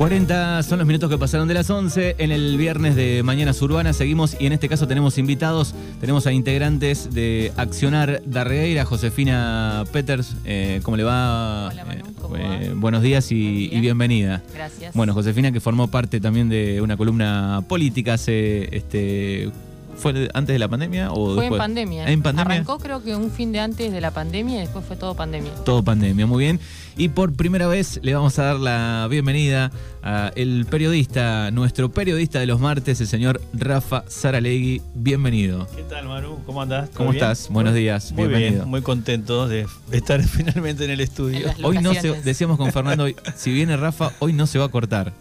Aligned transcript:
40 0.00 0.62
son 0.62 0.78
los 0.78 0.86
minutos 0.86 1.10
que 1.10 1.18
pasaron 1.18 1.46
de 1.46 1.52
las 1.52 1.68
11 1.68 2.14
en 2.16 2.32
el 2.32 2.56
viernes 2.56 2.96
de 2.96 3.22
Mañanas 3.22 3.60
Urbanas. 3.60 3.96
Seguimos 3.98 4.34
y 4.40 4.46
en 4.46 4.54
este 4.54 4.66
caso 4.66 4.88
tenemos 4.88 5.18
invitados. 5.18 5.74
Tenemos 6.00 6.26
a 6.26 6.32
integrantes 6.32 7.12
de 7.12 7.52
Accionar 7.58 8.22
Darreira, 8.24 8.86
Josefina 8.86 9.84
Peters. 9.92 10.36
Eh, 10.46 10.80
¿Cómo 10.84 10.96
le 10.96 11.02
va? 11.04 11.68
Hola, 11.68 11.84
Manu, 11.84 12.04
¿cómo 12.18 12.34
Eh, 12.36 12.70
va? 12.70 12.74
buenos 12.76 13.02
días 13.02 13.30
y, 13.30 13.34
Buen 13.44 13.68
día. 13.68 13.78
y 13.78 13.80
bienvenida. 13.82 14.42
Gracias. 14.54 14.94
Bueno, 14.94 15.12
Josefina 15.12 15.52
que 15.52 15.60
formó 15.60 15.88
parte 15.88 16.18
también 16.18 16.48
de 16.48 16.80
una 16.80 16.96
columna 16.96 17.62
política 17.68 18.14
hace 18.14 18.74
este 18.74 19.50
¿Fue 19.96 20.30
antes 20.32 20.54
de 20.54 20.58
la 20.58 20.68
pandemia 20.68 21.10
o 21.12 21.34
fue 21.34 21.44
después? 21.44 21.52
en 21.52 21.58
pandemia. 21.58 22.10
¿En 22.10 22.22
pandemia? 22.22 22.54
Arrancó 22.54 22.78
creo 22.78 23.02
que 23.02 23.14
un 23.14 23.30
fin 23.30 23.52
de 23.52 23.60
antes 23.60 23.92
de 23.92 24.00
la 24.00 24.10
pandemia 24.10 24.56
y 24.56 24.60
después 24.60 24.84
fue 24.84 24.96
todo 24.96 25.14
pandemia. 25.14 25.52
Todo 25.64 25.82
pandemia, 25.84 26.26
muy 26.26 26.44
bien. 26.44 26.60
Y 26.96 27.10
por 27.10 27.32
primera 27.34 27.66
vez 27.66 28.00
le 28.02 28.14
vamos 28.14 28.38
a 28.38 28.44
dar 28.44 28.56
la 28.56 29.06
bienvenida 29.10 29.70
a 30.02 30.32
el 30.36 30.66
periodista, 30.70 31.50
nuestro 31.50 31.90
periodista 31.90 32.38
de 32.40 32.46
los 32.46 32.60
martes, 32.60 33.00
el 33.00 33.06
señor 33.06 33.40
Rafa 33.52 34.04
Saralegui. 34.08 34.82
Bienvenido. 34.94 35.66
¿Qué 35.76 35.82
tal, 35.82 36.06
Manu? 36.08 36.38
¿Cómo 36.46 36.62
andás? 36.62 36.88
¿Todo 36.90 36.98
¿Cómo 36.98 37.10
bien? 37.12 37.22
estás? 37.24 37.48
Buenos 37.50 37.74
días, 37.74 38.12
Muy 38.12 38.24
bienvenido. 38.28 38.52
bien, 38.62 38.68
muy 38.70 38.82
contento 38.82 39.48
de 39.48 39.66
estar 39.92 40.22
finalmente 40.24 40.84
en 40.84 40.90
el 40.90 41.00
estudio. 41.00 41.48
En 41.56 41.64
Hoy 41.64 41.78
no 41.78 41.94
se, 41.94 42.20
decíamos 42.22 42.56
con 42.58 42.72
Fernando, 42.72 43.06
si 43.36 43.52
viene 43.52 43.76
Rafa, 43.76 44.12
hoy 44.18 44.32
no 44.32 44.46
se 44.46 44.58
va 44.58 44.66
a 44.66 44.68
cortar. 44.68 45.12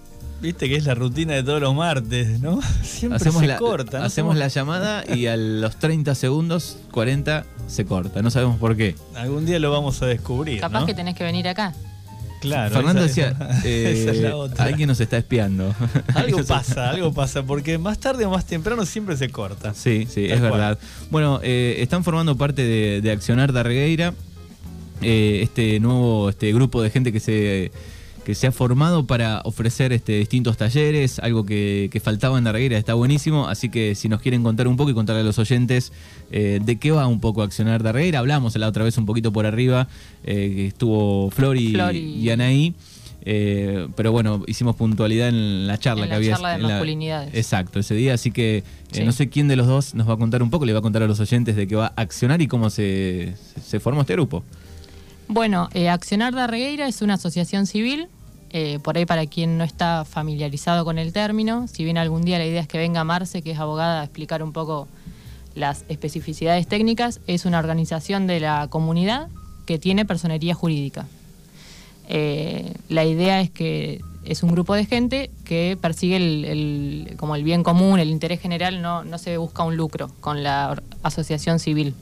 Viste 0.41 0.69
que 0.69 0.75
es 0.77 0.85
la 0.85 0.95
rutina 0.95 1.33
de 1.33 1.43
todos 1.43 1.59
los 1.61 1.75
martes, 1.75 2.39
¿no? 2.39 2.61
Siempre 2.83 3.17
Hacemos, 3.17 3.41
se 3.41 3.47
la, 3.47 3.57
corta. 3.57 3.99
¿no? 3.99 4.05
hacemos 4.05 4.37
la 4.37 4.47
llamada 4.47 5.03
y 5.13 5.27
a 5.27 5.35
los 5.35 5.75
30 5.77 6.15
segundos, 6.15 6.77
40, 6.91 7.45
se 7.67 7.85
corta. 7.85 8.21
No 8.21 8.31
sabemos 8.31 8.57
por 8.57 8.77
qué. 8.77 8.95
Algún 9.15 9.45
día 9.45 9.59
lo 9.59 9.71
vamos 9.71 10.01
a 10.01 10.05
descubrir, 10.05 10.61
Capaz 10.61 10.81
¿no? 10.81 10.85
que 10.85 10.93
tenés 10.93 11.15
que 11.15 11.23
venir 11.25 11.47
acá. 11.47 11.73
Claro. 12.39 12.73
Fernando 12.73 13.03
esa- 13.03 13.31
decía, 13.31 13.49
esa, 13.59 13.67
eh, 13.67 14.09
es 14.11 14.17
la 14.21 14.37
otra. 14.37 14.63
alguien 14.63 14.87
nos 14.87 15.01
está 15.01 15.17
espiando. 15.17 15.75
Algo 16.15 16.41
pasa, 16.45 16.89
algo 16.89 17.11
pasa, 17.13 17.43
porque 17.43 17.77
más 17.77 17.99
tarde 17.99 18.25
o 18.25 18.29
más 18.29 18.45
temprano 18.45 18.85
siempre 18.85 19.17
se 19.17 19.27
corta. 19.29 19.73
Sí, 19.73 20.07
sí, 20.09 20.23
Tal 20.29 20.31
es 20.35 20.39
cual. 20.39 20.51
verdad. 20.53 20.79
Bueno, 21.11 21.41
eh, 21.43 21.75
están 21.79 22.05
formando 22.05 22.37
parte 22.37 22.63
de, 22.63 23.01
de 23.01 23.11
Accionar 23.11 23.51
Darregueira, 23.51 24.13
eh, 25.01 25.41
este 25.43 25.81
nuevo 25.81 26.29
este 26.29 26.53
grupo 26.53 26.81
de 26.81 26.89
gente 26.91 27.11
que 27.11 27.19
se, 27.19 27.73
que 28.29 28.35
se 28.35 28.45
ha 28.45 28.51
formado 28.51 29.07
para 29.07 29.41
ofrecer 29.43 29.91
este, 29.91 30.19
distintos 30.19 30.55
talleres, 30.55 31.17
algo 31.17 31.47
que, 31.47 31.89
que 31.91 31.99
faltaba 31.99 32.37
en 32.37 32.43
Darregueira, 32.43 32.77
está 32.77 32.93
buenísimo, 32.93 33.47
así 33.47 33.69
que 33.69 33.95
si 33.95 34.07
nos 34.07 34.21
quieren 34.21 34.43
contar 34.43 34.67
un 34.67 34.77
poco 34.77 34.91
y 34.91 34.93
contarle 34.93 35.21
a 35.21 35.25
los 35.25 35.39
oyentes 35.39 35.91
eh, 36.31 36.59
de 36.63 36.75
qué 36.75 36.91
va 36.91 37.07
un 37.07 37.21
poco 37.21 37.41
Accionar 37.41 37.81
Darregueira, 37.81 38.19
hablamos 38.19 38.55
la 38.55 38.67
otra 38.67 38.83
vez 38.83 38.95
un 38.99 39.07
poquito 39.07 39.33
por 39.33 39.47
arriba, 39.47 39.87
eh, 40.25 40.53
que 40.55 40.67
estuvo 40.67 41.31
Flor 41.31 41.57
y, 41.57 41.73
Flor 41.73 41.95
y- 41.95 42.19
y 42.19 42.29
Anaí. 42.29 42.75
eh, 43.25 43.87
pero 43.95 44.11
bueno, 44.11 44.43
hicimos 44.45 44.75
puntualidad 44.75 45.29
en 45.29 45.65
la 45.65 45.79
charla 45.79 46.03
En 46.03 46.09
que 46.09 46.11
la 46.11 46.15
había. 46.17 46.31
charla 46.33 46.49
de 46.49 46.55
en 46.57 46.61
la- 46.61 46.67
masculinidades. 46.69 47.33
Exacto, 47.33 47.79
ese 47.79 47.95
día, 47.95 48.13
así 48.13 48.29
que 48.29 48.57
eh, 48.57 48.63
Sí. 48.91 49.03
no 49.05 49.11
sé 49.11 49.29
quién 49.29 49.47
de 49.47 49.55
los 49.55 49.65
dos 49.65 49.95
nos 49.95 50.07
va 50.07 50.13
a 50.13 50.17
contar 50.17 50.43
un 50.43 50.51
poco, 50.51 50.65
le 50.67 50.73
va 50.73 50.79
a 50.79 50.83
contar 50.83 51.01
a 51.01 51.07
los 51.07 51.19
oyentes 51.19 51.55
de 51.55 51.65
qué 51.67 51.75
va 51.75 51.93
a 51.95 52.01
accionar 52.03 52.43
y 52.43 52.47
cómo 52.47 52.69
se, 52.69 53.33
se 53.65 53.79
formó 53.79 54.01
este 54.01 54.13
grupo. 54.13 54.43
Bueno, 55.27 55.67
eh, 55.73 55.89
Accionar 55.89 56.33
de 56.35 56.45
Regueira 56.45 56.87
es 56.87 57.01
una 57.01 57.15
asociación 57.15 57.65
civil. 57.65 58.07
Eh, 58.51 58.79
por 58.81 58.97
ahí 58.97 59.05
para 59.05 59.25
quien 59.27 59.57
no 59.57 59.63
está 59.63 60.05
familiarizado 60.05 60.85
con 60.85 60.97
el 60.97 61.13
término, 61.13 61.67
si 61.67 61.83
bien 61.83 61.97
algún 61.97 62.23
día 62.23 62.37
la 62.37 62.45
idea 62.45 62.61
es 62.61 62.67
que 62.67 62.77
venga 62.77 63.03
Marce, 63.03 63.41
que 63.41 63.51
es 63.51 63.59
abogada, 63.59 64.01
a 64.01 64.03
explicar 64.03 64.41
un 64.41 64.53
poco 64.53 64.87
las 65.55 65.85
especificidades 65.89 66.67
técnicas, 66.67 67.19
es 67.27 67.45
una 67.45 67.59
organización 67.59 68.27
de 68.27 68.39
la 68.39 68.67
comunidad 68.69 69.27
que 69.65 69.77
tiene 69.77 70.05
personería 70.05 70.55
jurídica. 70.55 71.05
Eh, 72.07 72.73
la 72.87 73.05
idea 73.05 73.39
es 73.39 73.51
que 73.51 74.01
es 74.25 74.43
un 74.43 74.51
grupo 74.51 74.73
de 74.73 74.85
gente 74.85 75.29
que 75.45 75.77
persigue 75.79 76.17
el, 76.17 77.15
como 77.17 77.35
el 77.35 77.43
bien 77.43 77.63
común, 77.63 77.99
el 77.99 78.09
interés 78.09 78.39
general, 78.39 78.81
no, 78.81 79.17
se 79.17 79.37
busca 79.37 79.63
un 79.63 79.77
lucro 79.77 80.09
con 80.19 80.43
la 80.43 80.81
asociación 81.03 81.59
civil. 81.59 81.93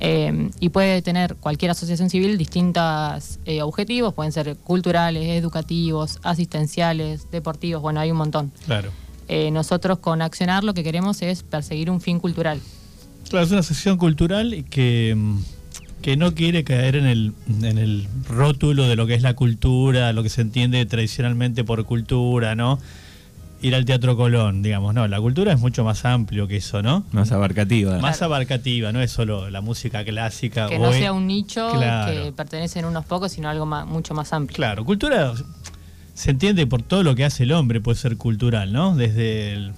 Eh, 0.00 0.50
y 0.60 0.70
puede 0.70 1.02
tener 1.02 1.36
cualquier 1.36 1.70
asociación 1.70 2.08
civil 2.08 2.38
distintos 2.38 3.38
objetivos, 3.62 4.14
pueden 4.14 4.32
ser 4.32 4.56
culturales, 4.56 5.28
educativos, 5.28 6.18
asistenciales, 6.22 7.30
deportivos, 7.30 7.82
bueno, 7.82 8.00
hay 8.00 8.10
un 8.10 8.16
montón. 8.16 8.50
Claro. 8.64 8.90
Eh, 9.32 9.52
nosotros 9.52 10.00
con 10.00 10.22
Accionar 10.22 10.64
lo 10.64 10.74
que 10.74 10.82
queremos 10.82 11.22
es 11.22 11.44
perseguir 11.44 11.88
un 11.88 12.00
fin 12.00 12.18
cultural. 12.18 12.60
Claro, 13.28 13.46
es 13.46 13.52
una 13.52 13.62
sección 13.62 13.96
cultural 13.96 14.64
que, 14.68 15.14
mm, 15.16 15.38
que 16.02 16.16
no 16.16 16.34
quiere 16.34 16.64
caer 16.64 16.96
en 16.96 17.06
el, 17.06 17.32
en 17.62 17.78
el 17.78 18.08
rótulo 18.28 18.88
de 18.88 18.96
lo 18.96 19.06
que 19.06 19.14
es 19.14 19.22
la 19.22 19.34
cultura, 19.34 20.12
lo 20.12 20.24
que 20.24 20.30
se 20.30 20.40
entiende 20.40 20.84
tradicionalmente 20.84 21.62
por 21.62 21.84
cultura, 21.84 22.56
¿no? 22.56 22.80
Ir 23.62 23.74
al 23.74 23.84
Teatro 23.84 24.16
Colón, 24.16 24.62
digamos, 24.62 24.94
no, 24.94 25.06
la 25.06 25.20
cultura 25.20 25.52
es 25.52 25.60
mucho 25.60 25.84
más 25.84 26.04
amplio 26.06 26.48
que 26.48 26.56
eso, 26.56 26.80
¿no? 26.82 27.04
Más 27.12 27.30
abarcativa. 27.30 27.98
Más 27.98 28.16
Claro. 28.18 28.34
abarcativa, 28.34 28.90
no 28.90 29.02
es 29.02 29.10
solo 29.10 29.50
la 29.50 29.60
música 29.60 30.02
clásica. 30.02 30.66
Que 30.68 30.78
no 30.78 30.92
sea 30.92 31.12
un 31.12 31.26
nicho 31.26 31.70
Claro. 31.72 32.24
que 32.24 32.32
pertenecen 32.32 32.86
unos 32.86 33.04
pocos, 33.04 33.32
sino 33.32 33.50
algo 33.50 33.66
ma- 33.66 33.84
mucho 33.84 34.14
más 34.14 34.32
amplio. 34.32 34.56
Claro, 34.56 34.84
cultura 34.86 35.34
se 36.14 36.30
entiende 36.30 36.66
por 36.66 36.82
todo 36.82 37.02
lo 37.02 37.14
que 37.14 37.24
hace 37.26 37.42
el 37.42 37.52
hombre, 37.52 37.80
puede 37.82 37.98
ser 37.98 38.16
cultural, 38.16 38.72
¿no? 38.72 38.96
Desde 38.96 39.52
el. 39.52 39.72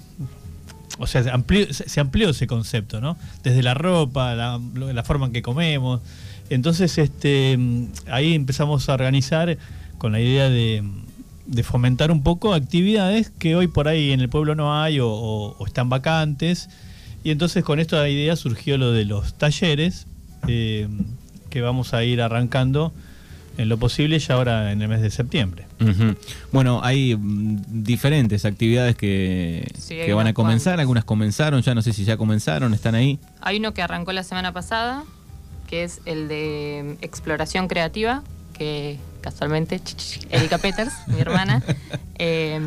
O 0.99 1.07
sea, 1.07 1.23
se 1.23 1.31
amplió, 1.31 1.73
se 1.73 1.89
se 1.89 1.99
amplió 1.99 2.29
ese 2.29 2.47
concepto, 2.47 3.01
¿no? 3.01 3.17
Desde 3.43 3.63
la 3.63 3.73
ropa, 3.73 4.33
la, 4.35 4.59
la 4.75 5.03
forma 5.03 5.25
en 5.25 5.33
que 5.33 5.41
comemos. 5.41 6.01
Entonces, 6.49 6.97
este, 6.97 7.57
ahí 8.09 8.33
empezamos 8.33 8.87
a 8.87 8.93
organizar 8.93 9.57
con 9.97 10.11
la 10.11 10.19
idea 10.21 10.49
de, 10.49 10.83
de 11.45 11.63
fomentar 11.63 12.11
un 12.11 12.23
poco 12.23 12.53
actividades 12.53 13.29
que 13.37 13.55
hoy 13.55 13.67
por 13.67 13.87
ahí 13.87 14.11
en 14.11 14.19
el 14.21 14.29
pueblo 14.29 14.55
no 14.55 14.81
hay 14.81 14.99
o, 14.99 15.09
o- 15.09 15.55
o 15.57 15.65
están 15.65 15.89
vacantes. 15.89 16.69
Y 17.23 17.31
entonces 17.31 17.63
con 17.63 17.79
esta 17.79 18.07
idea 18.09 18.35
surgió 18.35 18.77
lo 18.77 18.91
de 18.91 19.05
los 19.05 19.33
talleres 19.35 20.07
eh, 20.47 20.87
que 21.49 21.61
vamos 21.61 21.93
a 21.93 22.03
ir 22.03 22.21
arrancando 22.21 22.91
en 23.57 23.69
lo 23.69 23.77
posible 23.77 24.17
ya 24.19 24.33
ahora 24.33 24.71
en 24.71 24.81
el 24.81 24.87
mes 24.87 25.01
de 25.01 25.11
septiembre. 25.11 25.65
Bueno, 26.51 26.79
hay 26.83 27.15
mm, 27.15 27.83
diferentes 27.83 28.45
actividades 28.45 28.95
que, 28.95 29.69
Sí, 29.77 29.95
que 29.95 30.13
van 30.13 30.27
a 30.27 30.33
comenzar, 30.33 30.79
algunas 30.79 31.03
comenzaron, 31.05 31.61
ya 31.61 31.75
no 31.75 31.81
sé 31.81 31.93
si 31.93 32.03
ya 32.05 32.17
comenzaron, 32.17 32.73
están 32.73 32.95
ahí. 32.95 33.19
Hay 33.41 33.57
uno 33.57 33.73
que 33.73 33.81
arrancó 33.81 34.11
la 34.11 34.23
semana 34.23 34.53
pasada, 34.53 35.03
que 35.69 35.83
es 35.83 36.01
el 36.05 36.27
de 36.29 36.97
exploración 37.01 37.67
creativa, 37.67 38.23
que 38.57 38.97
casualmente, 39.23 39.81
Erika 40.29 40.59
Peters, 40.59 40.93
mi 41.07 41.19
hermana. 41.19 41.63
Eh, 42.25 42.59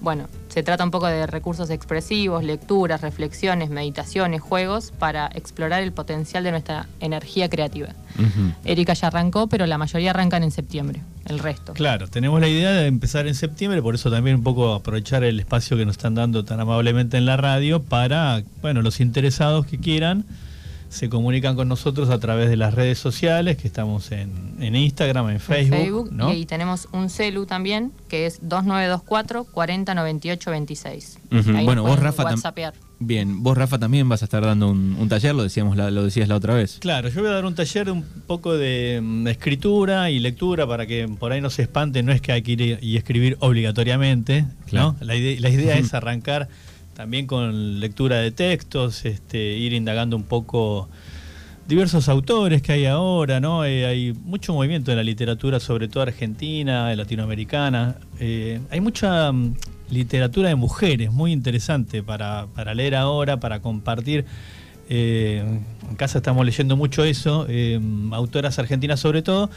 bueno, 0.00 0.28
se 0.48 0.62
trata 0.62 0.84
un 0.84 0.90
poco 0.90 1.06
de 1.06 1.26
recursos 1.26 1.70
expresivos, 1.70 2.42
lecturas, 2.42 3.00
reflexiones, 3.00 3.70
meditaciones, 3.70 4.40
juegos, 4.40 4.92
para 4.98 5.30
explorar 5.34 5.82
el 5.82 5.92
potencial 5.92 6.44
de 6.44 6.50
nuestra 6.52 6.86
energía 7.00 7.48
creativa. 7.48 7.88
Erika 8.64 8.94
ya 8.94 9.08
arrancó, 9.08 9.48
pero 9.48 9.66
la 9.66 9.78
mayoría 9.78 10.10
arrancan 10.10 10.42
en 10.42 10.50
septiembre, 10.50 11.02
el 11.26 11.38
resto. 11.38 11.72
Claro, 11.72 12.08
tenemos 12.08 12.40
la 12.40 12.48
idea 12.48 12.72
de 12.72 12.86
empezar 12.86 13.26
en 13.26 13.34
septiembre, 13.34 13.82
por 13.82 13.94
eso 13.94 14.10
también 14.10 14.36
un 14.36 14.42
poco 14.42 14.74
aprovechar 14.74 15.24
el 15.24 15.40
espacio 15.40 15.76
que 15.76 15.84
nos 15.84 15.96
están 15.96 16.14
dando 16.14 16.44
tan 16.44 16.60
amablemente 16.60 17.16
en 17.16 17.26
la 17.26 17.36
radio 17.36 17.82
para, 17.82 18.42
bueno, 18.60 18.82
los 18.82 19.00
interesados 19.00 19.66
que 19.66 19.78
quieran 19.78 20.24
se 20.92 21.08
comunican 21.08 21.56
con 21.56 21.68
nosotros 21.68 22.10
a 22.10 22.18
través 22.18 22.48
de 22.50 22.56
las 22.56 22.74
redes 22.74 22.98
sociales, 22.98 23.56
que 23.56 23.66
estamos 23.66 24.12
en, 24.12 24.30
en 24.60 24.76
Instagram, 24.76 25.26
en 25.30 25.34
En 25.36 25.40
Facebook, 25.40 26.12
¿no? 26.12 26.32
y 26.32 26.44
tenemos 26.46 26.86
un 26.92 27.08
celu 27.10 27.46
también, 27.46 27.92
que 28.08 28.26
es 28.26 28.38
2924 28.42 29.44
4098 29.44 30.50
26. 30.50 31.18
Ujú. 31.30 31.38
Ahí 31.38 31.44
nos 31.54 31.64
Bueno, 31.64 31.82
vos, 31.82 31.98
Rafa. 31.98 32.24
Bien, 33.04 33.42
vos 33.42 33.58
Rafa 33.58 33.78
también 33.80 34.08
vas 34.08 34.22
a 34.22 34.26
estar 34.26 34.44
dando 34.44 34.68
un, 34.70 34.94
un 34.96 35.08
taller, 35.08 35.34
lo 35.34 35.42
decíamos, 35.42 35.76
la- 35.76 35.90
lo 35.90 36.04
decías 36.04 36.28
la 36.28 36.36
otra 36.36 36.54
vez. 36.54 36.76
Claro, 36.78 37.08
yo 37.08 37.20
voy 37.20 37.30
a 37.30 37.34
dar 37.34 37.44
un 37.46 37.54
taller 37.56 37.86
de 37.86 37.90
un 37.90 38.04
poco 38.28 38.54
de 38.54 39.00
mm, 39.02 39.26
escritura 39.26 40.08
y 40.10 40.20
lectura 40.20 40.68
para 40.68 40.86
que 40.86 41.08
por 41.08 41.32
ahí 41.32 41.40
no 41.40 41.50
se 41.50 41.62
espante, 41.62 42.02
no 42.04 42.12
es 42.12 42.20
que 42.20 42.30
hay 42.30 42.42
que 42.42 42.52
ir 42.52 42.78
y 42.80 42.96
escribir 42.96 43.36
obligatoriamente, 43.40 44.44
Claro. 44.66 44.96
¿no? 45.00 45.04
La 45.06 45.16
idea, 45.16 45.40
la 45.40 45.48
idea 45.48 45.76
es 45.78 45.94
arrancar 45.94 46.48
también 46.94 47.26
con 47.26 47.80
lectura 47.80 48.16
de 48.16 48.30
textos, 48.30 49.04
este, 49.04 49.38
ir 49.38 49.72
indagando 49.72 50.16
un 50.16 50.24
poco 50.24 50.88
diversos 51.66 52.08
autores 52.08 52.60
que 52.62 52.72
hay 52.72 52.86
ahora, 52.86 53.40
¿no? 53.40 53.64
Eh, 53.64 53.86
hay 53.86 54.12
mucho 54.12 54.52
movimiento 54.52 54.90
en 54.90 54.96
la 54.96 55.04
literatura, 55.04 55.60
sobre 55.60 55.88
todo 55.88 56.02
argentina, 56.02 56.94
latinoamericana. 56.94 57.96
Eh, 58.18 58.60
hay 58.70 58.80
mucha 58.80 59.32
mm, 59.32 59.54
literatura 59.90 60.48
de 60.48 60.54
mujeres, 60.54 61.12
muy 61.12 61.32
interesante 61.32 62.02
para, 62.02 62.46
para 62.54 62.74
leer 62.74 62.96
ahora, 62.96 63.38
para 63.40 63.60
compartir. 63.60 64.24
Eh, 64.94 65.42
en 65.88 65.96
casa 65.96 66.18
estamos 66.18 66.44
leyendo 66.44 66.76
mucho 66.76 67.04
eso, 67.04 67.46
eh, 67.48 67.80
autoras 68.10 68.58
argentinas 68.58 69.00
sobre 69.00 69.22
todo. 69.22 69.50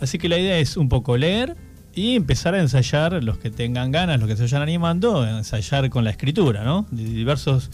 Así 0.00 0.18
que 0.18 0.28
la 0.28 0.38
idea 0.38 0.58
es 0.58 0.76
un 0.76 0.88
poco 0.88 1.16
leer 1.16 1.56
y 1.94 2.14
empezar 2.16 2.54
a 2.54 2.60
ensayar, 2.60 3.22
los 3.24 3.38
que 3.38 3.50
tengan 3.50 3.90
ganas, 3.90 4.20
los 4.20 4.28
que 4.28 4.36
se 4.36 4.42
vayan 4.42 4.62
animando, 4.62 5.22
a 5.22 5.38
ensayar 5.38 5.88
con 5.90 6.04
la 6.04 6.10
escritura, 6.10 6.62
¿no? 6.64 6.86
De 6.90 7.04
diversos 7.04 7.70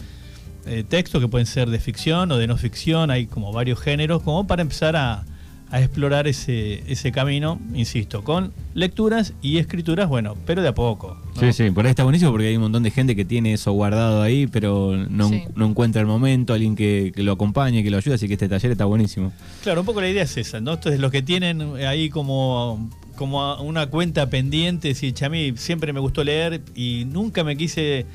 eh, 0.65 0.83
textos 0.87 1.21
que 1.21 1.27
pueden 1.27 1.45
ser 1.45 1.69
de 1.69 1.79
ficción 1.79 2.31
o 2.31 2.37
de 2.37 2.47
no 2.47 2.57
ficción, 2.57 3.11
hay 3.11 3.27
como 3.27 3.51
varios 3.53 3.79
géneros, 3.79 4.23
como 4.23 4.47
para 4.47 4.63
empezar 4.63 4.95
a, 4.95 5.23
a 5.69 5.79
explorar 5.81 6.27
ese, 6.27 6.83
ese 6.91 7.11
camino, 7.11 7.59
insisto, 7.75 8.23
con 8.23 8.51
lecturas 8.73 9.33
y 9.43 9.57
escrituras, 9.57 10.07
bueno, 10.09 10.35
pero 10.45 10.63
de 10.63 10.69
a 10.69 10.73
poco. 10.75 11.19
¿no? 11.35 11.39
Sí, 11.41 11.53
sí, 11.53 11.69
por 11.69 11.85
ahí 11.85 11.91
está 11.91 12.03
buenísimo 12.03 12.31
porque 12.31 12.47
hay 12.47 12.55
un 12.55 12.63
montón 12.63 12.81
de 12.81 12.89
gente 12.91 13.15
que 13.15 13.25
tiene 13.25 13.53
eso 13.53 13.73
guardado 13.73 14.21
ahí, 14.23 14.47
pero 14.47 14.95
no, 14.95 15.29
Sí. 15.29 15.43
no 15.55 15.65
encuentra 15.67 16.01
el 16.01 16.07
momento, 16.07 16.53
alguien 16.53 16.75
que, 16.75 17.11
que 17.13 17.21
lo 17.21 17.33
acompañe, 17.33 17.83
que 17.83 17.91
lo 17.91 17.97
ayude, 17.97 18.15
así 18.15 18.27
que 18.27 18.33
este 18.33 18.49
taller 18.49 18.71
está 18.71 18.85
buenísimo. 18.85 19.31
Claro, 19.61 19.81
un 19.81 19.85
poco 19.85 20.01
la 20.01 20.09
idea 20.09 20.23
es 20.23 20.35
esa, 20.37 20.59
¿no? 20.61 20.73
Entonces 20.73 20.99
los 20.99 21.11
que 21.11 21.21
tienen 21.21 21.61
ahí 21.85 22.09
como, 22.09 22.89
como 23.15 23.55
una 23.61 23.87
cuenta 23.87 24.29
pendiente, 24.29 24.93
si 24.93 25.13
a 25.23 25.29
mí 25.29 25.53
siempre 25.55 25.93
me 25.93 25.99
gustó 25.99 26.23
leer 26.23 26.61
y 26.75 27.05
nunca 27.05 27.43
me 27.43 27.57
quise, 27.57 28.05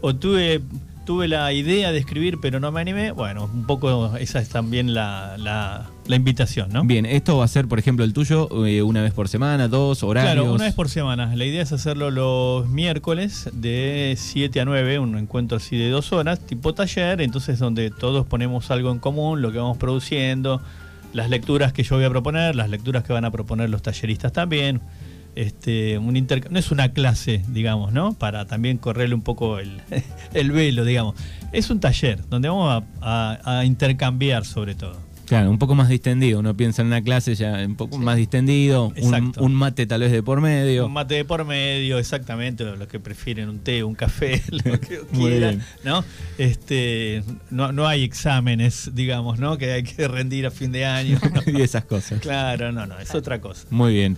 o 0.00 0.14
tuve, 0.14 0.60
tuve 1.08 1.26
la 1.26 1.50
idea 1.54 1.90
de 1.90 1.98
escribir 1.98 2.38
pero 2.40 2.60
no 2.60 2.70
me 2.70 2.82
animé, 2.82 3.12
bueno, 3.12 3.48
un 3.52 3.64
poco 3.66 4.14
esa 4.16 4.40
es 4.40 4.50
también 4.50 4.92
la, 4.92 5.36
la, 5.38 5.88
la 6.06 6.16
invitación, 6.16 6.70
¿no? 6.70 6.84
Bien, 6.84 7.06
esto 7.06 7.38
va 7.38 7.44
a 7.44 7.48
ser, 7.48 7.66
por 7.66 7.78
ejemplo, 7.78 8.04
el 8.04 8.12
tuyo 8.12 8.66
eh, 8.66 8.82
una 8.82 9.02
vez 9.02 9.14
por 9.14 9.28
semana, 9.28 9.68
dos 9.68 10.02
horarios. 10.02 10.34
Claro, 10.34 10.52
una 10.52 10.64
vez 10.64 10.74
por 10.74 10.88
semana. 10.88 11.34
La 11.34 11.44
idea 11.44 11.62
es 11.62 11.72
hacerlo 11.72 12.10
los 12.10 12.68
miércoles 12.68 13.48
de 13.54 14.14
7 14.18 14.60
a 14.60 14.64
9, 14.64 14.98
un 14.98 15.16
encuentro 15.16 15.56
así 15.56 15.78
de 15.78 15.88
dos 15.88 16.12
horas, 16.12 16.40
tipo 16.40 16.74
taller, 16.74 17.20
entonces 17.20 17.58
donde 17.58 17.90
todos 17.90 18.26
ponemos 18.26 18.70
algo 18.70 18.90
en 18.90 18.98
común, 18.98 19.40
lo 19.40 19.50
que 19.50 19.58
vamos 19.58 19.78
produciendo, 19.78 20.60
las 21.12 21.30
lecturas 21.30 21.72
que 21.72 21.82
yo 21.82 21.96
voy 21.96 22.04
a 22.04 22.10
proponer, 22.10 22.54
las 22.54 22.70
lecturas 22.70 23.04
que 23.04 23.12
van 23.12 23.24
a 23.24 23.30
proponer 23.30 23.70
los 23.70 23.82
talleristas 23.82 24.32
también. 24.32 24.80
Este, 25.34 25.98
un 25.98 26.14
no 26.50 26.58
es 26.58 26.70
una 26.72 26.92
clase, 26.92 27.44
digamos, 27.48 27.92
¿no? 27.92 28.14
Para 28.14 28.46
también 28.46 28.76
correrle 28.76 29.14
un 29.14 29.22
poco 29.22 29.60
el, 29.60 29.80
el 30.34 30.50
velo, 30.50 30.84
digamos. 30.84 31.14
Es 31.52 31.70
un 31.70 31.80
taller 31.80 32.28
donde 32.28 32.48
vamos 32.48 32.82
a 33.00 33.62
intercambiar 33.64 34.44
sobre 34.44 34.74
todo. 34.74 35.07
Claro, 35.28 35.50
un 35.50 35.58
poco 35.58 35.74
más 35.74 35.88
distendido. 35.88 36.38
Uno 36.40 36.56
piensa 36.56 36.82
en 36.82 36.88
una 36.88 37.02
clase 37.02 37.34
ya 37.34 37.52
un 37.66 37.76
poco 37.76 37.96
Sí. 37.98 38.02
más 38.02 38.16
distendido, 38.16 38.92
un, 39.38 39.54
mate 39.54 39.86
tal 39.86 40.00
vez 40.00 40.10
de 40.12 40.22
por 40.22 40.40
medio. 40.40 40.86
Un 40.86 40.92
mate 40.92 41.16
de 41.16 41.24
por 41.24 41.44
medio, 41.44 41.98
exactamente, 41.98 42.64
los 42.64 42.88
que 42.88 42.98
prefieren 42.98 43.48
un 43.48 43.58
té, 43.58 43.84
un 43.84 43.94
café, 43.94 44.42
lo 44.50 44.80
que 44.80 45.00
Muy 45.12 45.30
quieran, 45.32 45.56
bien. 45.56 45.64
¿no? 45.84 46.04
Este, 46.38 47.22
no, 47.50 47.72
no 47.72 47.86
hay 47.86 48.04
exámenes, 48.04 48.90
digamos, 48.94 49.38
¿no? 49.38 49.58
Que 49.58 49.72
hay 49.72 49.82
que 49.82 50.08
rendir 50.08 50.46
a 50.46 50.50
fin 50.50 50.72
de 50.72 50.86
año. 50.86 51.18
¿no? 51.46 51.58
y 51.58 51.62
esas 51.62 51.84
cosas. 51.84 52.20
claro, 52.20 52.72
no, 52.72 52.86
no, 52.86 52.98
es 52.98 53.14
otra 53.14 53.40
cosa. 53.40 53.66
Muy 53.70 53.92
bien. 53.94 54.16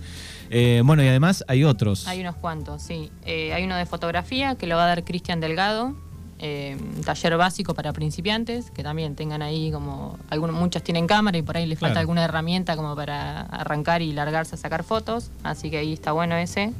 Eh, 0.49 0.81
bueno, 0.83 1.03
y 1.03 1.07
además 1.07 1.43
hay 1.47 1.63
otros. 1.63 2.07
Hay 2.07 2.19
unos 2.21 2.35
cuantos, 2.35 2.81
sí. 2.83 3.09
Eh, 3.25 3.53
hay 3.53 3.63
uno 3.63 3.75
de 3.75 3.85
fotografía 3.85 4.55
que 4.55 4.67
lo 4.67 4.75
va 4.75 4.83
a 4.83 4.87
dar 4.87 5.03
Cristian 5.05 5.39
Delgado, 5.39 5.95
eh, 6.41 6.75
taller 7.05 7.37
básico 7.37 7.73
para 7.75 7.93
principiantes, 7.93 8.71
que 8.71 8.83
también 8.83 9.15
tengan 9.15 9.41
ahí 9.41 9.71
como, 9.71 10.17
algunos, 10.29 10.55
muchos 10.55 10.81
tienen 10.83 11.05
cámara 11.07 11.37
y 11.37 11.43
por 11.43 11.55
ahí 11.55 11.67
les 11.67 11.77
falta 11.79 11.93
Claro. 11.93 11.99
alguna 12.01 12.23
herramienta 12.25 12.75
como 12.75 12.95
para 12.95 13.41
arrancar 13.41 14.01
y 14.01 14.11
largarse 14.11 14.55
a 14.55 14.57
sacar 14.57 14.83
fotos, 14.83 15.29
así 15.43 15.69
que 15.69 15.77
ahí 15.77 15.93
está 15.93 16.11
bueno 16.11 16.35
ese. 16.35 16.73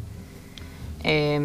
Eh, 1.04 1.40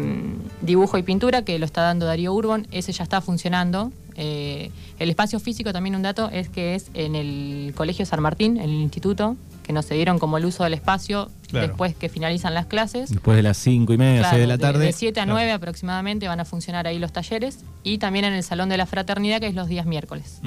dibujo 0.61 0.97
y 0.97 1.03
pintura, 1.03 1.43
que 1.43 1.57
lo 1.59 1.65
está 1.65 1.81
dando 1.81 2.05
Darío 2.05 2.33
Urbon, 2.33 2.67
ese 2.71 2.91
ya 2.91 3.03
está 3.03 3.21
funcionando. 3.21 3.91
Eh, 4.15 4.71
el 4.99 5.09
espacio 5.09 5.39
físico, 5.39 5.71
también 5.71 5.95
un 5.95 6.01
dato, 6.01 6.29
es 6.31 6.49
que 6.49 6.75
es 6.75 6.89
en 6.95 7.15
el 7.15 7.73
Colegio 7.75 8.05
San 8.05 8.21
Martín, 8.21 8.57
en 8.57 8.63
el 8.69 8.81
instituto, 8.81 9.35
que 9.67 9.73
nos 9.73 9.85
cedieron 9.85 10.17
como 10.17 10.37
el 10.37 10.45
uso 10.45 10.63
del 10.63 10.73
espacio 10.73 11.29
Claro. 11.49 11.67
después 11.67 11.95
que 11.95 12.09
finalizan 12.09 12.53
las 12.53 12.65
clases. 12.65 13.09
Después 13.09 13.35
de 13.37 13.43
las 13.43 13.57
cinco 13.57 13.93
y 13.93 13.97
media, 13.97 14.19
Claro, 14.21 14.35
seis 14.37 14.41
de 14.41 14.47
la 14.47 14.57
tarde. 14.57 14.85
De 14.85 14.91
7 14.93 15.19
a 15.19 15.23
Claro. 15.25 15.37
9 15.37 15.51
aproximadamente 15.51 16.27
van 16.27 16.39
a 16.39 16.45
funcionar 16.45 16.87
ahí 16.87 16.97
los 16.99 17.11
talleres 17.13 17.59
y 17.83 17.99
también 17.99 18.25
en 18.25 18.33
el 18.33 18.43
Salón 18.43 18.69
de 18.69 18.77
la 18.77 18.85
Fraternidad, 18.85 19.39
que 19.39 19.47
es 19.47 19.55
los 19.55 19.67
días 19.67 19.85
miércoles. 19.85 20.39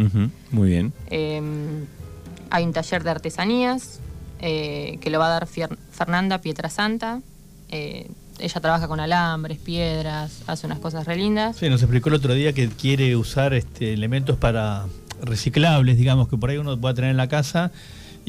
Muy 0.51 0.69
bien. 0.69 0.93
Eh, 1.11 1.41
hay 2.51 2.65
un 2.65 2.73
taller 2.73 3.05
de 3.05 3.11
artesanías 3.11 4.01
eh, 4.41 4.99
que 5.01 5.11
lo 5.11 5.19
va 5.19 5.27
a 5.27 5.31
dar 5.31 5.47
Fier- 5.47 5.77
Fernanda 5.93 6.39
Pietrasanta. 6.41 7.21
Eh, 7.69 8.09
ella 8.39 8.61
trabaja 8.61 8.89
con 8.89 9.01
alambres, 9.01 9.59
piedras, 9.59 10.43
hace 10.47 10.67
unas 10.67 10.79
cosas 10.79 11.05
re 11.07 11.17
lindas. 11.17 11.57
Sí, 11.57 11.69
nos 11.69 11.83
explicó 11.83 12.09
el 12.09 12.15
otro 12.17 12.33
día 12.35 12.53
que 12.55 12.69
quiere 12.69 13.15
usar 13.17 13.53
este, 13.55 13.93
elementos 13.93 14.37
para 14.39 14.87
reciclables, 15.23 15.99
digamos, 15.99 16.29
que 16.29 16.37
por 16.39 16.49
ahí 16.51 16.57
uno 16.57 16.79
pueda 16.81 16.95
tener 16.95 17.11
en 17.11 17.17
la 17.19 17.29
casa 17.29 17.71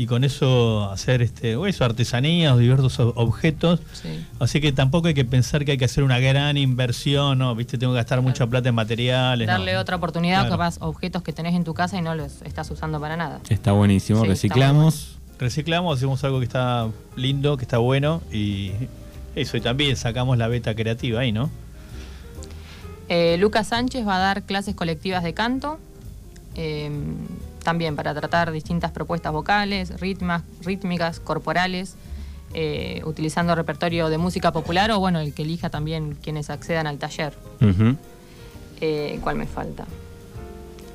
y 0.01 0.07
con 0.07 0.23
eso 0.23 0.89
hacer 0.89 1.21
este, 1.21 1.55
o 1.55 1.67
eso, 1.67 1.85
artesanías 1.85 2.53
o 2.53 2.57
diversos 2.57 2.99
ob- 2.99 3.13
objetos. 3.15 3.81
Sí. 3.93 4.25
Así 4.39 4.59
que 4.59 4.71
tampoco 4.71 5.09
hay 5.09 5.13
que 5.13 5.25
pensar 5.25 5.63
que 5.63 5.73
hay 5.73 5.77
que 5.77 5.85
hacer 5.85 6.03
una 6.03 6.17
gran 6.19 6.57
inversión, 6.57 7.37
¿no? 7.37 7.53
Viste, 7.53 7.77
tengo 7.77 7.93
que 7.93 7.97
gastar 7.97 8.21
mucha 8.21 8.47
plata 8.47 8.69
en 8.69 8.75
materiales. 8.75 9.45
no. 9.47 9.53
Darle 9.53 9.77
otra 9.77 9.97
oportunidad, 9.97 10.39
Claro. 10.41 10.51
capaz, 10.57 10.77
objetos 10.79 11.21
que 11.21 11.33
tenés 11.33 11.53
en 11.53 11.63
tu 11.63 11.73
casa 11.75 11.97
y 11.97 12.01
no 12.01 12.15
los 12.15 12.41
estás 12.41 12.71
usando 12.71 12.99
para 12.99 13.15
nada. 13.15 13.41
Está 13.49 13.73
buenísimo. 13.73 14.19
Sí, 14.21 14.23
está 14.23 14.33
Reciclamos. 14.33 15.17
Reciclamos, 15.37 15.97
hacemos 15.97 16.23
algo 16.23 16.39
que 16.39 16.45
está 16.45 16.87
lindo, 17.15 17.57
que 17.57 17.63
está 17.65 17.77
bueno 17.77 18.21
y 18.31 18.71
eso, 19.35 19.57
y 19.57 19.61
también 19.61 19.95
sacamos 19.97 20.37
la 20.37 20.47
beta 20.47 20.73
creativa 20.75 21.19
ahí, 21.21 21.31
¿no? 21.31 21.49
Eh, 23.09 23.37
Lucas 23.39 23.67
Sánchez 23.67 24.07
va 24.07 24.15
a 24.15 24.19
dar 24.19 24.43
clases 24.43 24.73
colectivas 24.75 25.23
de 25.23 25.33
canto, 25.33 25.79
eh, 26.55 26.89
también 27.63 27.95
para 27.95 28.13
tratar 28.13 28.51
distintas 28.51 28.91
propuestas 28.91 29.31
vocales, 29.31 29.99
ritmas, 29.99 30.43
rítmicas, 30.63 31.19
corporales, 31.19 31.95
eh, 32.53 33.01
utilizando 33.05 33.55
repertorio 33.55 34.09
de 34.09 34.17
música 34.17 34.51
popular 34.51 34.91
o 34.91 34.99
bueno, 34.99 35.19
el 35.19 35.33
que 35.33 35.43
elija 35.43 35.69
también 35.69 36.17
quienes 36.21 36.49
accedan 36.49 36.87
al 36.87 36.97
taller. 36.97 37.33
Eh, 38.81 39.19
¿Cuál 39.21 39.35
me 39.37 39.45
falta? 39.45 39.85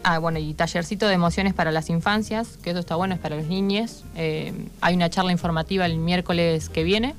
Ah, 0.03 0.19
bueno, 0.19 0.39
y 0.39 0.55
tallercito 0.55 1.09
de 1.09 1.15
emociones 1.15 1.55
para 1.55 1.73
las 1.73 1.91
infancias, 1.91 2.59
que 2.63 2.71
eso 2.71 2.79
está 2.79 2.95
bueno, 2.95 3.15
es 3.15 3.21
para 3.21 3.37
los 3.37 3.47
niños. 3.47 4.05
Eh, 4.17 4.53
hay 4.81 4.95
una 4.95 5.11
charla 5.11 5.33
informativa 5.33 5.87
el 5.87 5.99
miércoles 5.99 6.69
que 6.69 6.85
viene, 6.85 7.15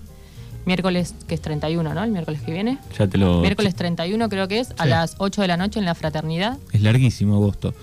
miércoles 0.66 1.16
que 1.28 1.36
es 1.36 1.42
31, 1.42 1.94
¿no? 1.94 2.04
El 2.04 2.12
miércoles 2.12 2.42
que 2.42 2.52
viene. 2.52 2.78
Ya 2.98 3.08
te 3.08 3.18
lo. 3.18 3.42
Miércoles 3.42 3.76
31 3.76 4.30
creo 4.30 4.48
que 4.48 4.60
es, 4.60 4.74
a 4.78 4.86
las 4.86 5.16
8 5.18 5.42
de 5.42 5.48
la 5.48 5.58
noche 5.58 5.80
en 5.80 5.86
la 5.86 5.96
fraternidad. 5.96 6.60
Es 6.72 6.82
larguísimo 6.82 7.36
agosto. 7.36 7.74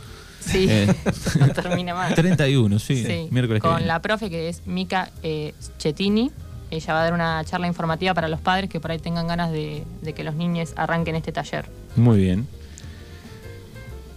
Sí, 0.45 0.67
Eh. 0.69 0.95
no 1.41 1.49
termina 1.51 1.95
más. 1.95 2.15
31, 2.15 2.79
sí. 2.79 3.05
Sí, 3.05 3.29
Miércoles 3.31 3.63
que 3.63 3.69
con 3.69 3.77
viene. 3.77 3.87
la 3.89 4.01
profe 4.03 4.31
que 4.31 4.49
es 4.49 4.67
Mica 4.67 5.11
eh, 5.23 5.55
Chetini. 5.79 6.31
Ella 6.71 6.93
va 6.95 7.01
a 7.01 7.05
dar 7.05 7.13
una 7.13 7.45
charla 7.45 7.67
informativa 7.67 8.15
para 8.15 8.29
los 8.29 8.41
padres 8.41 8.69
que 8.69 8.81
por 8.81 8.91
ahí 8.91 8.99
tengan 8.99 9.27
ganas 9.29 9.53
de, 9.53 9.85
de 10.03 10.13
que 10.13 10.25
los 10.25 10.35
niños 10.35 10.73
arranquen 10.77 11.15
este 11.15 11.31
taller. 11.31 11.67
Muy 11.97 12.19
bien. 12.19 12.49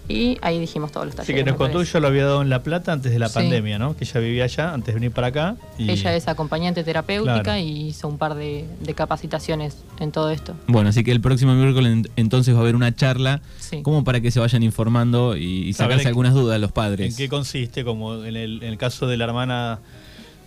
Y 0.09 0.38
ahí 0.42 0.57
dijimos 0.57 0.92
todos 0.94 1.06
los 1.06 1.15
Así 1.15 1.27
talleres. 1.33 1.44
que 1.44 1.50
nos 1.51 1.57
contó, 1.57 1.83
yo 1.83 2.00
lo 2.00 2.07
había 2.07 2.24
dado 2.24 2.42
en 2.42 2.50
La 2.50 2.63
Plata 2.63 2.94
antes 2.94 3.12
de 3.12 3.19
la 3.19 3.27
Sí. 3.27 3.33
pandemia, 3.36 3.77
¿no? 3.77 3.98
Que 3.98 4.06
ella 4.06 4.19
vivía 4.21 4.44
allá 4.45 4.74
antes 4.74 4.88
de 4.88 4.94
venir 4.94 5.12
para 5.12 5.27
acá. 5.27 5.56
y- 5.77 5.89
Ella 5.92 6.15
es 6.15 6.27
acompañante 6.30 6.83
terapéutica 6.86 7.44
Claro. 7.44 7.59
y 7.59 7.88
hizo 7.89 8.07
un 8.07 8.18
par 8.18 8.36
de, 8.36 8.65
de 8.81 8.94
capacitaciones 8.94 9.77
en 10.00 10.12
todo 10.13 10.30
esto. 10.31 10.56
Bueno, 10.68 10.89
así 10.89 11.04
que 11.04 11.12
el 11.12 11.19
próximo 11.19 11.54
miércoles 11.56 11.92
en- 11.92 12.09
entonces 12.15 12.54
va 12.56 12.59
a 12.59 12.62
haber 12.62 12.76
una 12.76 12.95
charla 12.95 13.42
Sí. 13.59 13.81
como 13.81 14.04
para 14.06 14.21
que 14.21 14.31
se 14.31 14.40
vayan 14.40 14.64
informando 14.64 15.35
y, 15.35 15.68
y 15.68 15.73
sacarse 15.73 16.04
en- 16.04 16.07
algunas 16.07 16.33
dudas 16.33 16.59
los 16.61 16.71
padres. 16.71 17.11
¿En 17.11 17.16
qué 17.18 17.28
consiste? 17.28 17.83
Como 17.83 18.23
en 18.23 18.35
el, 18.37 18.64
en 18.64 18.69
el 18.69 18.78
caso 18.78 19.07
de 19.07 19.18
la 19.18 19.26
hermana 19.26 19.80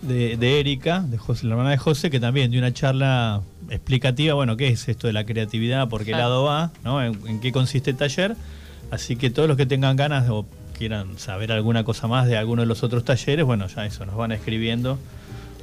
de, 0.01 0.37
de 0.37 0.59
Erika, 0.59 1.01
de 1.07 1.19
José, 1.19 1.45
la 1.45 1.51
hermana 1.51 1.69
de 1.69 1.77
José, 1.77 2.09
que 2.09 2.19
también 2.19 2.49
dio 2.49 2.59
una 2.59 2.73
charla 2.73 3.41
explicativa, 3.69 4.33
bueno, 4.33 4.57
qué 4.57 4.69
es 4.69 4.89
esto 4.89 5.05
de 5.05 5.13
la 5.13 5.23
creatividad, 5.25 5.87
por 5.87 6.01
qué 6.03 6.07
Claro. 6.13 6.23
lado 6.23 6.43
va, 6.45 6.71
¿no? 6.83 7.03
En, 7.03 7.19
en 7.27 7.39
qué 7.39 7.51
consiste 7.51 7.91
el 7.91 7.97
taller. 7.97 8.35
Así 8.91 9.15
que 9.15 9.29
todos 9.29 9.47
los 9.47 9.57
que 9.57 9.65
tengan 9.65 9.95
ganas 9.95 10.29
o 10.29 10.45
quieran 10.77 11.17
saber 11.17 11.51
alguna 11.51 11.83
cosa 11.83 12.07
más 12.07 12.27
de 12.27 12.37
alguno 12.37 12.61
de 12.61 12.65
los 12.67 12.83
otros 12.83 13.05
talleres, 13.05 13.45
bueno, 13.45 13.67
ya 13.67 13.85
eso, 13.85 14.05
nos 14.05 14.15
van 14.15 14.31
escribiendo 14.31 14.97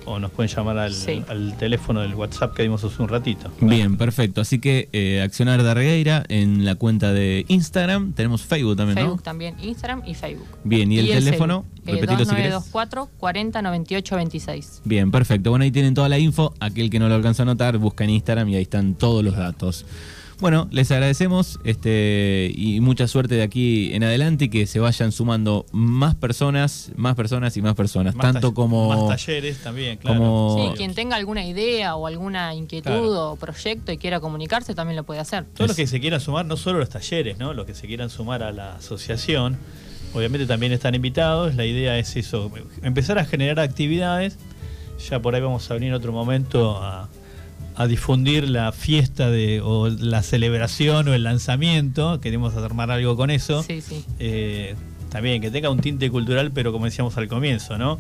o 0.07 0.19
nos 0.19 0.31
pueden 0.31 0.51
llamar 0.51 0.79
al, 0.79 0.95
Sí. 0.95 1.23
al 1.29 1.55
teléfono 1.59 2.01
del 2.01 2.15
WhatsApp 2.15 2.55
que 2.55 2.63
dimos 2.63 2.83
hace 2.83 3.03
un 3.03 3.09
ratito. 3.11 3.51
Bien, 3.61 3.99
perfecto. 3.99 4.41
Así 4.41 4.59
que 4.59 4.89
eh, 4.95 5.21
Accionar 5.21 5.63
de 5.63 5.75
Regueira 5.75 6.25
en 6.31 6.65
la 6.65 6.77
cuenta 6.77 7.13
de 7.13 7.45
Instagram. 7.49 8.15
Tenemos 8.15 8.41
Facebook 8.41 8.77
también, 8.77 8.97
Facebook 8.97 9.17
¿no? 9.19 9.23
también, 9.23 9.57
Instagram 9.63 10.03
y 10.07 10.15
Facebook. 10.15 10.47
Bien, 10.65 10.91
¿y 10.91 10.99
el 11.01 11.09
teléfono? 11.09 11.67
celu, 11.85 11.99
eh, 11.99 12.01
Repetilo 12.01 12.25
si 12.25 12.35
querés. 12.37 12.53
2924 12.55 13.11
40 13.19 13.61
98 13.63 14.17
26. 14.17 14.83
Bien, 14.87 15.11
perfecto. 15.11 15.51
Bueno, 15.51 15.65
ahí 15.65 15.71
tienen 15.73 15.93
toda 15.93 16.09
la 16.09 16.19
info. 16.19 16.55
Aquel 16.61 16.89
que 16.89 16.99
no 16.99 17.09
lo 17.11 17.15
alcanza 17.15 17.43
a 17.43 17.47
notar, 17.47 17.77
busca 17.77 18.05
en 18.05 18.11
Instagram 18.11 18.49
y 18.49 18.57
ahí 18.57 18.63
están 18.63 18.95
todos 18.95 19.23
los 19.23 19.37
datos. 19.37 19.85
Bueno, 20.41 20.69
les 20.71 20.89
agradecemos 20.93 21.59
este, 21.65 22.53
y 22.55 22.81
mucha 22.81 23.09
suerte 23.09 23.35
de 23.35 23.43
aquí 23.43 23.93
en 23.93 24.05
adelante 24.05 24.45
y 24.45 24.49
que 24.49 24.67
se 24.69 24.79
vayan 24.79 25.11
sumando 25.11 25.67
más 25.73 26.15
personas, 26.15 26.93
más 26.97 27.17
personas 27.17 27.57
y 27.57 27.63
más 27.63 27.75
personas. 27.75 28.15
Más 28.15 28.33
tanto 28.33 28.55
como... 28.55 28.89
Más 28.89 29.09
talleres 29.09 29.59
también, 29.59 29.97
claro. 29.99 30.21
como- 30.21 30.69
Sí, 30.71 30.77
quien 30.77 30.95
tenga 30.95 31.17
alguna 31.17 31.45
idea 31.45 31.97
o 31.97 32.07
alguna 32.07 32.55
inquietud 32.55 32.89
Claro. 32.91 33.33
o 33.33 33.37
proyecto 33.37 33.91
y 33.91 33.99
quiera 33.99 34.21
comunicarse 34.21 34.75
también 34.77 34.97
lo 34.97 35.03
puede 35.03 35.19
hacer. 35.19 35.45
Todos 35.55 35.71
los 35.71 35.77
que 35.77 35.89
se 35.89 35.99
quieran 35.99 36.21
sumar, 36.21 36.47
no 36.47 36.57
solo 36.57 36.79
los 36.79 36.89
talleres, 36.89 37.37
¿no? 37.39 37.53
Los 37.53 37.67
que 37.67 37.75
se 37.75 37.89
quieran 37.89 38.09
sumar 38.09 38.45
a 38.45 38.53
la 38.53 38.77
asociación, 38.77 39.57
obviamente 40.15 40.47
también 40.47 40.71
están 40.71 40.95
invitados. 40.95 41.57
La 41.57 41.65
idea 41.67 41.99
es 41.99 42.15
eso, 42.17 42.49
empezar 42.83 43.19
a 43.19 43.25
generar 43.25 43.59
actividades. 43.59 44.39
Ya 45.11 45.21
por 45.21 45.35
ahí 45.35 45.41
vamos 45.41 45.69
a 45.69 45.75
venir 45.75 45.89
en 45.89 45.95
otro 45.95 46.13
momento 46.13 46.77
a, 46.81 47.09
a 47.79 47.87
difundir 47.87 48.49
la 48.51 48.73
fiesta 48.73 49.31
de, 49.31 49.61
o 49.63 49.89
la 49.89 50.23
celebración 50.23 51.09
o 51.09 51.15
el 51.15 51.23
lanzamiento. 51.25 52.21
Queremos 52.21 52.55
armar 52.57 52.91
algo 52.91 53.17
con 53.17 53.31
eso. 53.31 53.63
Sí, 53.63 53.81
sí. 53.81 54.05
Eh, 54.19 54.75
también 55.11 55.41
que 55.41 55.51
tenga 55.51 55.71
un 55.71 55.79
tinte 55.81 56.11
cultural, 56.11 56.51
pero 56.53 56.73
como 56.73 56.85
decíamos 56.87 57.17
al 57.17 57.29
comienzo, 57.29 57.79
¿no? 57.79 57.99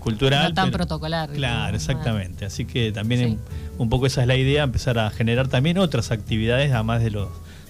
cultural. 0.00 0.48
No 0.48 0.54
tan 0.54 0.66
pero- 0.66 0.78
protocolar. 0.78 1.30
Claro, 1.30 1.76
exactamente. 1.76 2.46
Así 2.46 2.64
que 2.64 2.90
también 2.90 3.20
Sí. 3.20 3.26
en- 3.26 3.38
un 3.78 3.90
poco 3.90 4.06
esa 4.06 4.22
es 4.22 4.26
la 4.26 4.36
idea, 4.36 4.62
empezar 4.62 4.98
a 4.98 5.10
generar 5.10 5.48
también 5.48 5.76
otras 5.78 6.10
actividades 6.10 6.72
además 6.72 7.02
de 7.02 7.10
los 7.10 7.28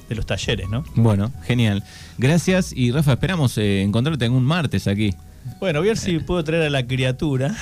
de 0.08 0.14
los 0.16 0.26
talleres, 0.26 0.68
¿no? 0.68 0.82
Bueno, 0.96 1.30
genial. 1.44 1.84
Gracias 2.18 2.72
y 2.72 2.90
Rafa, 2.90 3.12
esperamos 3.12 3.56
eh, 3.58 3.82
encontrarte 3.82 4.24
algún 4.24 4.42
martes 4.44 4.88
aquí. 4.88 5.14
Bueno, 5.60 5.78
voy 5.80 5.88
a 5.88 5.90
ver 5.92 5.98
si 5.98 6.18
puedo 6.18 6.42
traer 6.42 6.64
a 6.64 6.70
la 6.70 6.84
criatura. 6.86 7.54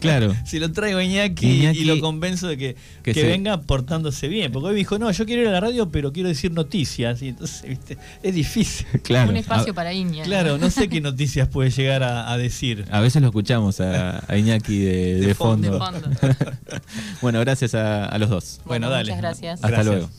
Claro. 0.00 0.34
Si 0.44 0.58
lo 0.58 0.70
traigo 0.72 0.98
a 0.98 1.04
Iñaki, 1.04 1.62
Iñaki- 1.62 1.76
y 1.76 1.84
lo 1.84 1.98
convenzo 2.00 2.48
de 2.48 2.56
que, 2.56 2.76
que 3.02 3.12
que 3.12 3.20
se- 3.20 3.26
venga 3.26 3.60
portándose 3.62 4.28
bien. 4.28 4.52
Porque 4.52 4.68
hoy 4.68 4.74
dijo, 4.76 4.98
no, 4.98 5.10
yo 5.10 5.26
quiero 5.26 5.42
ir 5.42 5.48
a 5.48 5.52
la 5.52 5.60
radio, 5.60 5.90
pero 5.90 6.12
quiero 6.12 6.28
decir 6.28 6.52
noticias. 6.52 7.22
Y 7.22 7.28
entonces, 7.28 7.62
viste, 7.68 7.98
es 8.22 8.34
difícil. 8.34 8.86
Claro. 9.02 9.30
Un 9.30 9.36
espacio 9.36 9.72
a, 9.72 9.74
para 9.74 9.92
Iña. 9.92 10.24
Claro, 10.24 10.58
no 10.58 10.70
sé 10.70 10.88
qué 10.88 11.00
noticias 11.00 11.48
puede 11.48 11.70
llegar 11.70 12.02
a, 12.02 12.32
a 12.32 12.38
decir. 12.38 12.84
a 12.90 13.00
veces 13.00 13.20
lo 13.22 13.28
escuchamos 13.28 13.80
a, 13.80 14.22
a 14.26 14.36
Iñaki 14.38 14.78
de, 14.78 15.14
de 15.20 15.26
De 15.28 15.34
fondo. 15.34 15.78
fondo. 15.78 16.08
De 16.08 16.16
fondo. 16.16 16.36
bueno, 17.22 17.40
gracias 17.40 17.74
a, 17.74 18.06
a 18.06 18.18
los 18.18 18.30
dos. 18.30 18.60
Bueno, 18.64 18.88
dale. 18.90 19.04
Muchas 19.10 19.18
gracias. 19.20 19.54
Hasta 19.56 19.68
Gracias. 19.68 19.86
luego. 19.86 20.10